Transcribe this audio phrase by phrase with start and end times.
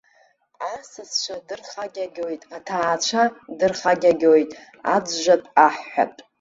[0.73, 3.23] Асасцәа дырхагьагьоит, аҭаацәа
[3.57, 4.49] дырхагьагьоит,
[4.93, 6.21] аӡәӡәатә, аҳәҳәатә.